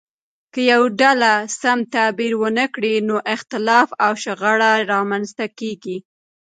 که 0.53 0.59
یوه 0.71 0.87
ډله 1.01 1.31
سم 1.59 1.79
تعبیر 1.93 2.33
ونه 2.41 2.65
کړي 2.73 2.95
نو 3.07 3.15
اختلاف 3.35 3.87
او 4.05 4.11
شخړه 4.23 4.71
رامنځته 4.93 5.45
کیږي. 5.59 5.97